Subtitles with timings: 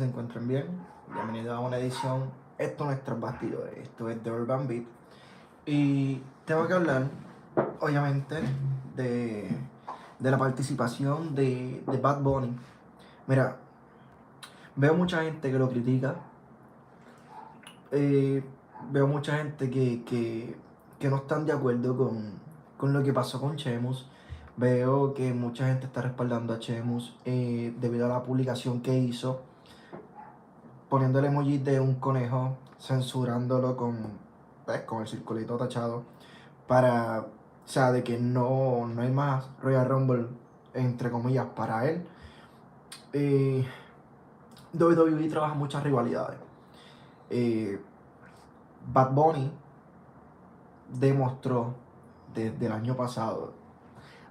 [0.00, 0.64] se encuentren bien.
[1.12, 2.30] Bienvenidos a una edición.
[2.56, 4.84] Esto no es tras bastidores, esto es The Urban Beat.
[5.66, 7.04] Y tengo que hablar,
[7.80, 8.36] obviamente,
[8.96, 9.54] de,
[10.18, 12.56] de la participación de, de Bad Bunny.
[13.26, 13.58] Mira,
[14.74, 16.14] veo mucha gente que lo critica.
[17.92, 18.42] Eh,
[18.90, 20.56] veo mucha gente que, que,
[20.98, 22.40] que no están de acuerdo con,
[22.78, 24.08] con lo que pasó con Chemus.
[24.56, 29.49] Veo que mucha gente está respaldando a Chemus eh, debido a la publicación que hizo
[30.90, 33.96] poniendo el emoji de un conejo, censurándolo con,
[34.86, 36.02] con el circulito tachado,
[36.66, 40.26] para, o sea, de que no, no hay más Royal Rumble,
[40.74, 42.06] entre comillas, para él.
[44.72, 46.38] WWE trabaja muchas rivalidades.
[47.30, 47.80] Eh,
[48.92, 49.52] Bad Bunny
[50.88, 51.74] demostró
[52.34, 53.52] desde el año pasado,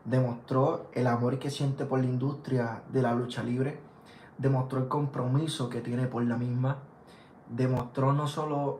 [0.03, 3.88] demostró el amor que siente por la industria de la lucha libre
[4.39, 6.77] demostró el compromiso que tiene por la misma,
[7.49, 8.79] demostró no solo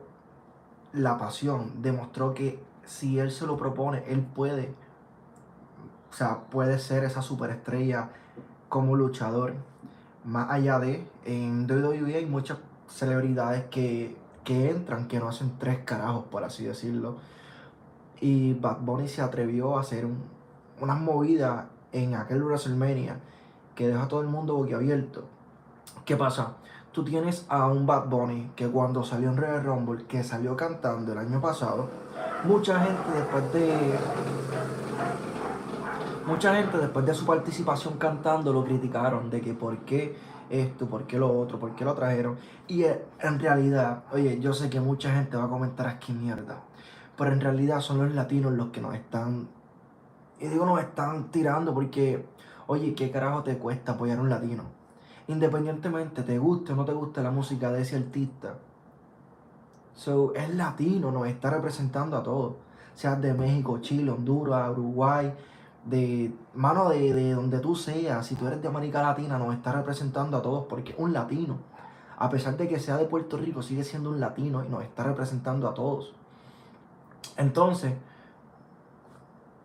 [0.92, 4.74] la pasión, demostró que si él se lo propone, él puede,
[6.10, 8.10] o sea, puede ser esa superestrella
[8.68, 9.54] como luchador.
[10.24, 12.58] Más allá de, en WWE hay muchas
[12.88, 17.18] celebridades que, que entran, que no hacen tres carajos, por así decirlo.
[18.20, 20.24] Y Bad Bunny se atrevió a hacer un,
[20.80, 23.18] unas movidas en aquel WrestleMania
[23.74, 25.24] que deja a todo el mundo boquiabierto.
[26.10, 26.56] ¿Qué pasa?
[26.90, 31.12] Tú tienes a un Bad Bunny que cuando salió en Royal Rumble, que salió cantando
[31.12, 31.88] el año pasado,
[32.42, 33.96] mucha gente después de.
[36.26, 40.16] Mucha gente después de su participación cantando lo criticaron de que por qué
[40.50, 42.38] esto, por qué lo otro, por qué lo trajeron.
[42.66, 46.64] Y eh, en realidad, oye, yo sé que mucha gente va a comentar aquí mierda,
[47.16, 49.48] pero en realidad son los latinos los que nos están,
[50.40, 52.26] y digo nos están tirando porque,
[52.66, 54.79] oye, ¿qué carajo te cuesta apoyar a un latino?
[55.32, 58.54] Independientemente te guste o no te guste la música de ese artista.
[59.94, 62.54] So, es latino, nos está representando a todos.
[62.94, 65.32] Seas de México, Chile, Honduras, Uruguay,
[65.84, 69.72] de mano de, de, donde tú seas, si tú eres de América Latina, nos está
[69.72, 71.58] representando a todos porque un latino,
[72.18, 75.04] a pesar de que sea de Puerto Rico, sigue siendo un latino y nos está
[75.04, 76.12] representando a todos.
[77.36, 77.94] Entonces,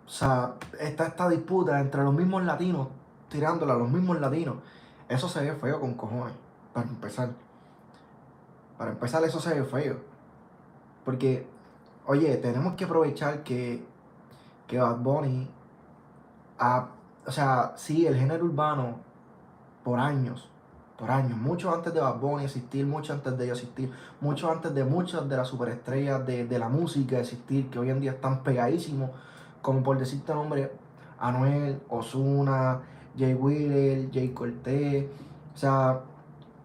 [0.05, 2.87] o sea, está esta disputa entre los mismos latinos,
[3.29, 4.57] tirándola a los mismos latinos.
[5.07, 6.33] Eso se ve feo con cojones,
[6.73, 7.29] para empezar.
[8.77, 9.97] Para empezar, eso se ve feo.
[11.03, 11.47] Porque,
[12.07, 13.85] oye, tenemos que aprovechar que,
[14.67, 15.47] que Bad Bunny
[16.57, 16.87] ha,
[17.25, 18.99] o sea, sí, el género urbano,
[19.83, 20.49] por años,
[20.97, 23.91] por años, mucho antes de Bad Bunny existir, mucho antes de ellos existir,
[24.21, 28.01] mucho antes de muchas de las superestrellas de, de la música existir, que hoy en
[28.01, 29.11] día están pegadísimos,
[29.61, 30.71] como por decirte nombre,
[31.19, 32.81] Anuel, Osuna,
[33.17, 35.07] Jay Wheeler, Jay Cortez,
[35.53, 36.01] o sea,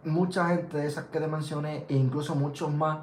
[0.05, 2.99] mucha gente de esas que te mencioné, e incluso muchos más,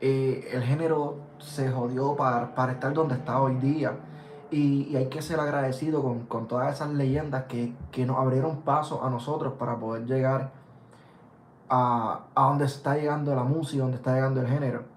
[0.00, 3.92] eh, el género se jodió para, estar donde está hoy día.
[4.50, 7.74] Y, hay que ser agradecido con, todas esas leyendas que,
[8.06, 10.52] nos abrieron paso a nosotros para poder llegar
[11.68, 14.93] a, a donde está llegando la música, donde está llegando el género.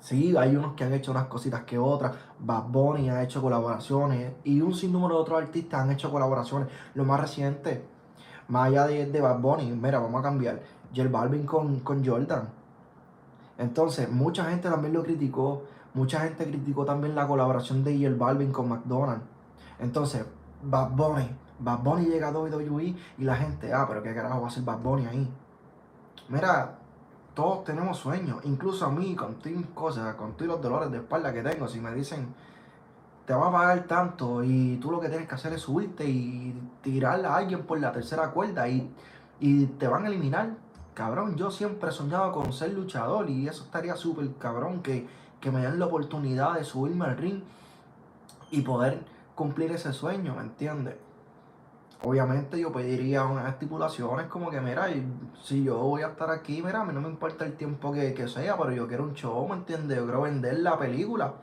[0.00, 2.16] Sí, hay unos que han hecho unas cositas que otras.
[2.38, 6.68] Bad Bunny ha hecho colaboraciones y un sinnúmero de otros artistas han hecho colaboraciones.
[6.94, 7.84] Lo más reciente,
[8.48, 10.62] más allá de, de Bad Bunny, mira, vamos a cambiar.
[10.94, 12.48] J Balvin con, con Jordan.
[13.58, 15.64] Entonces, mucha gente también lo criticó.
[15.92, 19.24] Mucha gente criticó también la colaboración de J Balvin con McDonald's.
[19.78, 20.24] Entonces,
[20.62, 21.28] Bad Bunny.
[21.58, 24.62] Bad Bunny llega a WWE y la gente, ah, pero qué carajo va a hacer
[24.62, 25.30] Bad Bunny ahí.
[26.30, 26.78] Mira,
[27.40, 31.32] todos tenemos sueños, incluso a mí, con todas cosas, con todos los dolores de espalda
[31.32, 32.34] que tengo, si me dicen,
[33.24, 36.54] te va a pagar tanto y tú lo que tienes que hacer es subirte y
[36.82, 38.92] tirarle a alguien por la tercera cuerda y,
[39.40, 40.50] y te van a eliminar,
[40.92, 45.08] cabrón, yo siempre he soñado con ser luchador y eso estaría súper cabrón, que,
[45.40, 47.42] que me den la oportunidad de subirme al ring
[48.50, 49.02] y poder
[49.34, 50.96] cumplir ese sueño, ¿me entiendes?
[52.02, 54.88] Obviamente yo pediría unas estipulaciones como que, mira,
[55.42, 58.28] si yo voy a estar aquí, mira, a mí no me importa el tiempo que,
[58.28, 59.98] sea, pero yo quiero un show, ¿me entiendes?
[59.98, 61.34] Yo quiero vender la película.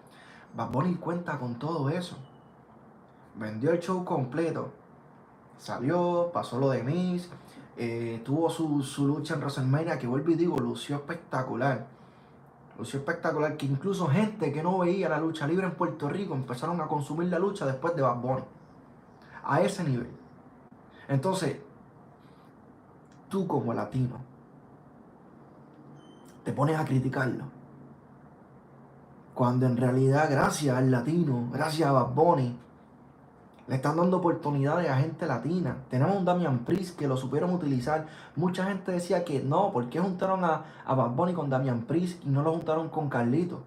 [0.57, 2.17] A poner cuenta con todo eso.
[3.35, 4.71] Vendió el show completo.
[5.59, 7.29] Salió, pasó lo de Miss,
[7.75, 11.85] eh, tuvo su, su, lucha en WrestleMania, que vuelvo y digo, lució espectacular.
[12.77, 16.79] Lució espectacular, que incluso gente que no veía la lucha libre en Puerto Rico empezaron
[16.81, 18.43] a consumir la lucha después de Bad Bunny.
[19.43, 20.09] A ese nivel.
[21.07, 21.57] Entonces,
[23.29, 24.17] tú como latino,
[26.43, 27.45] te pones a criticarlo.
[29.33, 32.59] Cuando en realidad, gracias al latino, gracias a Bad Bunny,
[33.67, 35.83] Le están dando oportunidades a gente latina.
[35.89, 38.07] Tenemos un Damian Priest que lo supieron utilizar.
[38.37, 42.23] Mucha gente decía que no, ¿por qué juntaron a, a Bad Bunny con Damian Priest
[42.25, 43.63] y no lo juntaron con Carlito?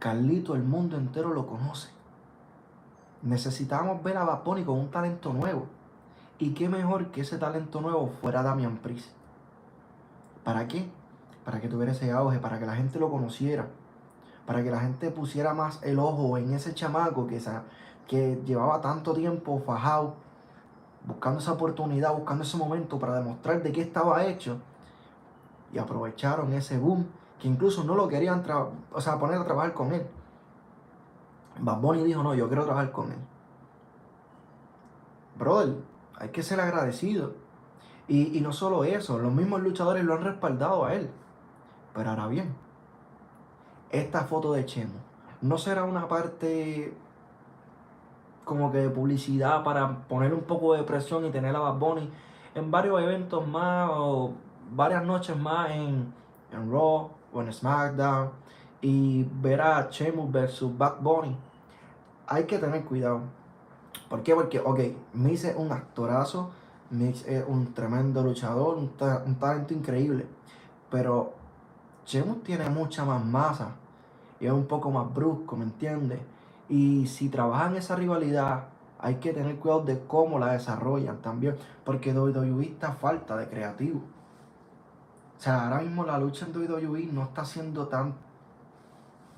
[0.00, 1.90] Carlito, el mundo entero lo conoce.
[3.24, 5.66] Necesitábamos ver a Bunny con un talento nuevo.
[6.38, 9.10] Y qué mejor que ese talento nuevo fuera Damian Priest.
[10.44, 10.88] ¿Para qué?
[11.44, 13.66] Para que tuviera ese auge, para que la gente lo conociera
[14.46, 17.40] para que la gente pusiera más el ojo en ese chamaco que,
[18.06, 20.14] que llevaba tanto tiempo fajado,
[21.06, 24.58] buscando esa oportunidad, buscando ese momento para demostrar de qué estaba hecho.
[25.72, 27.06] Y aprovecharon ese boom,
[27.40, 28.44] que incluso no lo querían
[28.92, 30.06] o sea, poner a trabajar con él.
[31.58, 33.18] Bad Bunny dijo, no, yo quiero trabajar con él.
[35.36, 35.76] Brother,
[36.18, 37.34] hay que ser agradecido.
[38.06, 41.10] Y, y no solo eso, los mismos luchadores lo han respaldado a él.
[41.94, 42.54] Pero ahora bien,
[43.90, 45.04] esta foto de Chemo
[45.40, 46.96] no será una parte
[48.44, 52.10] como que de publicidad para poner un poco de presión y tener a Bad Bunny
[52.54, 54.32] en varios eventos más o
[54.70, 56.12] varias noches más en,
[56.52, 58.30] en Raw o en SmackDown
[58.84, 61.34] y ver a Chemo versus Bad Bunny.
[62.26, 63.22] Hay que tener cuidado.
[64.10, 64.34] ¿Por qué?
[64.34, 64.78] Porque, ok,
[65.14, 66.50] Miz es un actorazo,
[66.90, 68.90] Miz es un tremendo luchador, un,
[69.38, 70.26] talento increíble,
[70.90, 71.32] pero
[72.04, 73.70] Chemo tiene mucha más masa
[74.38, 76.20] y es un poco más brusco, ¿me entiendes?
[76.68, 78.64] Y si trabajan esa rivalidad,
[78.98, 81.56] hay que tener cuidado de cómo la desarrollan también,
[81.86, 84.02] porque WWE está falta de creativo.
[85.38, 88.33] O sea, ahora mismo la lucha en WWE no está siendo tan.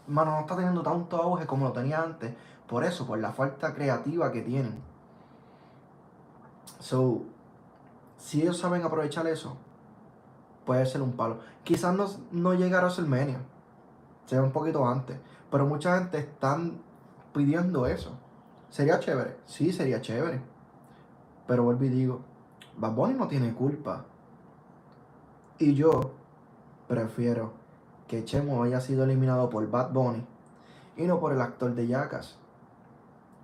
[0.08, 2.34] Mano, no está teniendo tanto auge como lo tenía antes.
[2.66, 4.80] Por eso, por la falta creativa que tienen.
[6.80, 7.22] So,
[8.18, 9.56] si ellos saben aprovechar eso,
[10.64, 11.38] puede ser un palo.
[11.64, 13.38] Quizás no, no llegar a WrestleMania
[14.26, 15.18] sea un poquito antes.
[15.50, 16.78] Pero mucha gente están
[17.32, 18.12] pidiendo eso.
[18.68, 19.36] ¿Sería chévere?
[19.46, 20.40] Sí, sería chévere.
[21.46, 22.20] Pero vuelvo y digo,
[22.76, 24.04] Bad Bunny no tiene culpa.
[25.58, 26.12] Y yo
[26.88, 27.52] prefiero
[28.08, 30.24] que Chemo haya sido eliminado por Bad Bunny
[30.96, 32.38] y no por el actor de Yacas.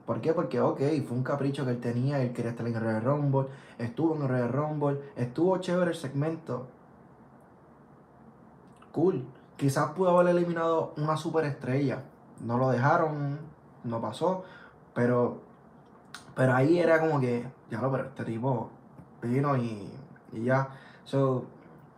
[0.07, 0.33] ¿Por qué?
[0.33, 3.49] Porque, ok, fue un capricho que él tenía, él quería estar en el Royal Rumble,
[3.79, 6.67] estuvo en el Royal Rumble, estuvo chévere el segmento.
[8.91, 9.25] Cool.
[9.57, 12.03] Quizás pudo haber eliminado una superestrella.
[12.41, 13.39] No lo dejaron,
[13.85, 14.45] no pasó.
[14.93, 15.41] Pero,
[16.35, 18.71] pero ahí era como que, ya lo, pero este tipo
[19.23, 19.89] vino y,
[20.33, 20.69] y ya.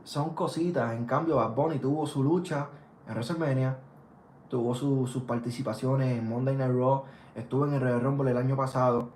[0.05, 0.95] Son cositas.
[0.95, 2.69] En cambio, Bad Bunny tuvo su lucha
[3.07, 3.79] en WrestleMania.
[4.49, 7.05] Tuvo sus participaciones en Monday Night Raw.
[7.35, 9.09] Estuvo en el Royal Rumble el año pasado.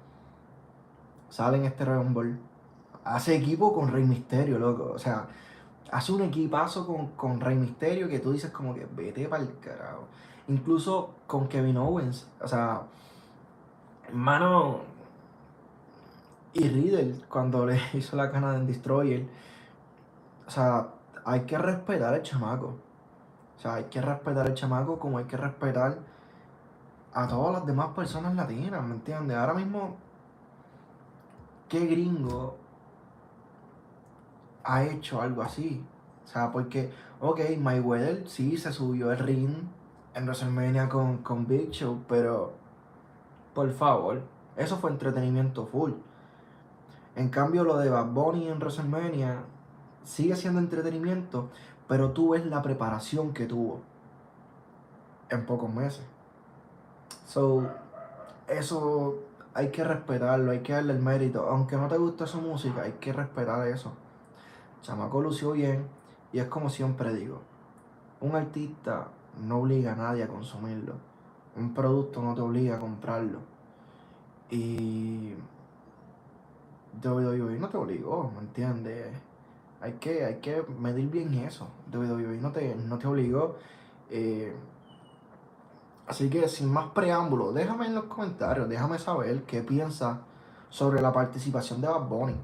[1.28, 2.36] Sale en este Rumble.
[3.04, 4.90] Hace equipo con Rey Misterio, loco.
[4.94, 5.28] O sea,
[5.92, 9.58] hace un equipazo con, con Rey Misterio que tú dices como que vete para el
[9.60, 10.08] carajo.
[10.48, 12.82] Incluso con Kevin Owens, o sea,
[14.08, 14.80] hermano
[16.54, 19.26] y Riddle cuando le hizo la cana de Destroyer,
[20.48, 20.88] o sea,
[21.24, 22.74] hay que respetar al chamaco.
[23.56, 25.98] O sea, hay que respetar al chamaco como hay que respetar
[27.12, 29.36] a todas las demás personas latinas, ¿me entiendes?
[29.36, 29.96] Ahora mismo,
[31.68, 32.56] ¿qué gringo
[34.68, 35.84] ha hecho algo así.
[36.24, 39.54] O sea, porque, ok, Mayweather sí se subió el ring
[40.14, 42.52] en WrestleMania con, con Big Show, pero
[43.54, 44.22] por favor,
[44.56, 45.92] eso fue entretenimiento full.
[47.16, 49.42] En cambio, lo de Bad Bunny en WrestleMania
[50.08, 51.50] sigue siendo entretenimiento,
[51.86, 53.80] pero tú ves la preparación que tuvo
[55.28, 56.04] en pocos meses.
[57.26, 57.68] So,
[58.48, 59.18] eso
[59.52, 61.46] hay que respetarlo, hay que darle el mérito.
[61.48, 63.92] Aunque no te guste su música, hay que respetar eso.
[64.80, 65.86] Chamaco lució bien
[66.32, 67.42] y es como siempre digo,
[68.20, 69.08] un artista
[69.42, 70.94] no obliga a nadie a consumirlo.
[71.54, 73.40] Un producto no te obliga a comprarlo.
[74.50, 75.34] Y
[77.04, 79.27] WWE no te obligó, ¿me entiendes?
[79.80, 81.68] Hay que, hay que medir bien eso.
[81.92, 83.56] WWE no te, no te obligó.
[84.10, 84.54] Eh,
[86.06, 90.18] así que sin más preámbulo, déjame en los comentarios, déjame saber qué piensas
[90.70, 92.36] sobre la participación de Bad Bunny.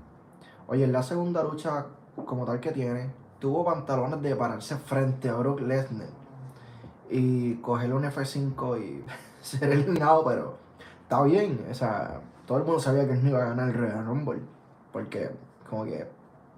[0.67, 5.35] Oye, en la segunda lucha como tal que tiene, tuvo pantalones de pararse frente a
[5.35, 6.09] Brock Lesnar
[7.11, 9.05] y coger un F5 y
[9.41, 10.57] ser eliminado, pero
[11.03, 13.75] está bien, o sea, todo el mundo sabía que él no iba a ganar el
[13.75, 14.41] Royal Rumble,
[14.93, 15.31] porque
[15.69, 16.09] como que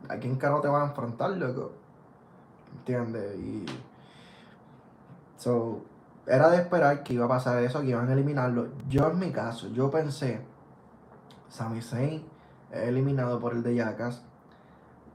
[0.09, 1.73] a quién caro te va a enfrentar, loco,
[2.79, 3.37] ¿entiendes?
[3.39, 3.67] Y
[5.37, 5.83] so,
[6.27, 8.69] era de esperar que iba a pasar eso, que iban a eliminarlo.
[8.89, 10.41] Yo en mi caso, yo pensé,
[11.49, 12.25] Sami Zayn
[12.73, 14.23] eliminado por el de Jackass,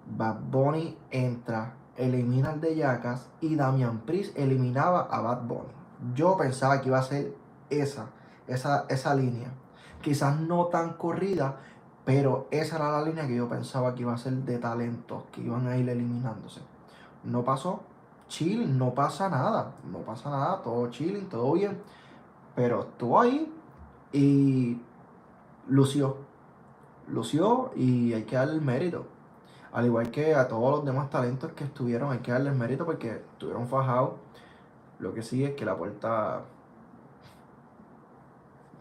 [0.07, 5.71] Bad Bunny entra, elimina al de Yacas y Damian Priest eliminaba a Bad Bunny.
[6.15, 7.36] Yo pensaba que iba a ser
[7.69, 8.07] esa,
[8.48, 9.51] esa, esa línea.
[10.01, 11.57] quizás no tan corrida,
[12.05, 15.41] pero esa era la línea que yo pensaba que iba a ser de talentos, que
[15.41, 16.62] iban a ir eliminándose.
[17.24, 17.81] No pasó,
[18.27, 21.79] chilling, no pasa nada, no pasa nada, todo chilling, todo bien,
[22.55, 23.53] pero estuvo ahí
[24.12, 24.81] y
[25.67, 26.17] lució,
[27.08, 29.05] lució y hay que darle mérito.
[29.72, 32.86] Al igual que a todos los demás talentos que estuvieron, hay que darle el mérito
[32.86, 34.15] porque estuvieron fajados.
[35.00, 36.41] Lo que sí es que la puerta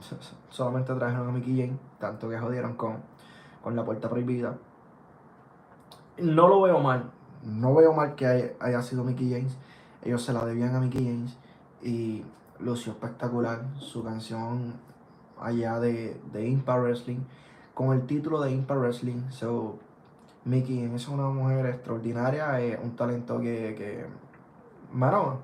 [0.50, 3.09] solamente trajeron a Mickey Jane, tanto que jodieron con,
[3.62, 4.56] con la puerta prohibida.
[6.18, 7.10] No lo veo mal,
[7.42, 9.56] no veo mal que haya, sido Mickey James.
[10.02, 11.36] Ellos se la debían a Mickey James
[11.82, 12.24] y
[12.58, 14.74] lució espectacular su canción
[15.40, 17.20] allá de, de Impact Wrestling
[17.74, 19.30] con el título de Impact Wrestling.
[19.30, 19.78] So,
[20.44, 24.06] Mickey James es una mujer extraordinaria, es un talento que, que
[24.92, 25.40] mano,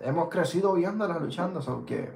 [0.00, 2.10] hemos crecido viéndola luchando, so que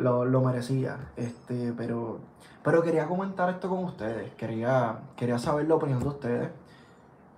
[0.00, 1.12] lo, lo, merecía.
[1.16, 2.18] Este, pero,
[2.62, 4.32] pero quería comentar esto con ustedes.
[4.34, 6.50] Quería, quería saber la opinión de ustedes.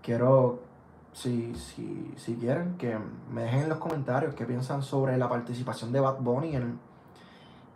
[0.02, 0.61] Quiero,
[1.12, 2.99] si, si, si quieren, que
[3.31, 6.78] me dejen en los comentarios qué piensan sobre la participación de Bad Bunny en,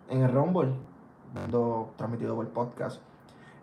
[0.08, 0.74] en el Rumble,
[1.96, 3.00] transmitido por podcast.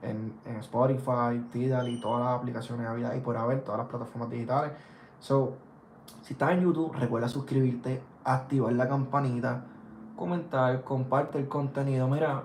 [0.02, 4.30] En, en, Spotify, Tidal y todas las aplicaciones vida y por haber, todas las plataformas
[4.30, 4.74] digitales.
[5.22, 5.54] So,
[6.24, 9.64] si estás en YouTube, recuerda suscribirte, activar la campanita
[10.16, 12.08] comentar, comparte el contenido.
[12.08, 12.44] Mira,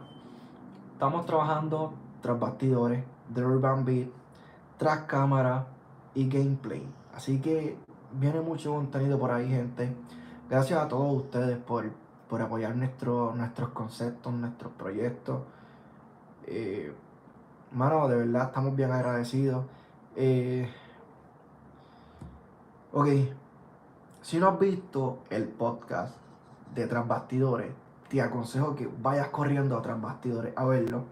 [0.93, 4.09] estamos trabajando tras bastidores, The Urban Beat,
[4.77, 5.67] tras cámara
[6.15, 6.87] y gameplay.
[7.15, 7.77] Así que
[8.13, 9.95] viene mucho contenido por ahí, gente.
[10.49, 11.91] Gracias a todos ustedes por,
[12.29, 15.43] por apoyar nuestro, nuestros conceptos, nuestros proyectos.
[16.47, 16.93] Eh,
[17.73, 19.67] mano, de verdad estamos bien agradecidos.
[20.17, 20.69] Eh,
[22.93, 23.09] ok,
[24.23, 26.17] si no has visto el podcast
[26.75, 27.73] de Transbastidores,
[28.09, 31.05] te aconsejo que vayas corriendo a Transbastidores a verlo.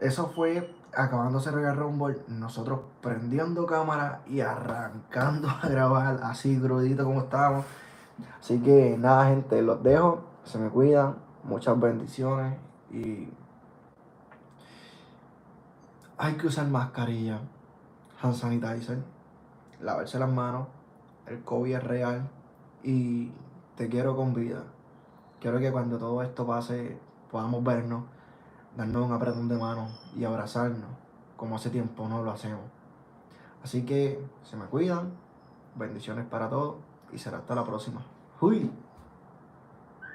[0.00, 7.20] Eso fue acabándose el Rumble, nosotros prendiendo cámara y arrancando a grabar así grudito como
[7.20, 7.64] estábamos.
[8.38, 10.24] Así que nada, gente, los dejo.
[10.44, 11.16] Se me cuidan.
[11.42, 12.56] Muchas bendiciones
[12.90, 13.28] y
[16.16, 17.40] hay que usar mascarilla,
[18.22, 18.98] hand sanitizer,
[19.80, 20.68] lavarse las manos,
[21.26, 22.28] el COVID es real
[22.82, 23.32] y
[23.76, 24.62] te quiero con vida.
[25.40, 26.98] Quiero que cuando todo esto pase
[27.30, 28.04] podamos vernos,
[28.76, 30.90] darnos un apretón de mano y abrazarnos,
[31.36, 32.62] como hace tiempo no lo hacemos.
[33.62, 35.12] Así que se me cuidan,
[35.74, 36.76] bendiciones para todos
[37.12, 38.02] y será hasta la próxima.
[38.40, 38.70] ¡Uy!